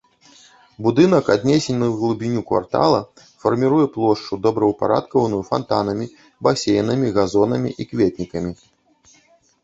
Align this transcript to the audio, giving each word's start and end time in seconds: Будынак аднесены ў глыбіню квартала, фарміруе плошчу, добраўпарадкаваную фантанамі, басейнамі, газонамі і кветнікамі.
Будынак 0.85 1.25
аднесены 1.33 1.85
ў 1.89 1.93
глыбіню 1.99 2.41
квартала, 2.51 3.01
фарміруе 3.43 3.85
плошчу, 3.97 4.39
добраўпарадкаваную 4.45 5.41
фантанамі, 5.49 6.07
басейнамі, 6.47 7.07
газонамі 7.19 7.69
і 7.85 7.87
кветнікамі. 7.93 8.51